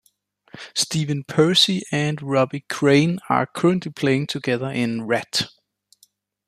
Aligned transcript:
Stephen 0.73 1.23
Pearcy 1.23 1.83
and 1.91 2.23
Robbie 2.23 2.65
Crane 2.67 3.19
are 3.29 3.45
currently 3.45 3.91
playing 3.91 4.25
together 4.25 4.65
in 4.71 5.01
Ratt. 5.05 5.51